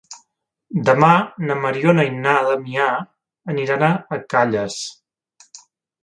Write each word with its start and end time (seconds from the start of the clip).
Demà 0.87 1.09
na 1.49 1.57
Mariona 1.65 2.05
i 2.09 2.15
na 2.23 2.33
Damià 2.47 2.87
aniran 3.53 3.85
a 3.89 4.17
Calles. 4.35 4.79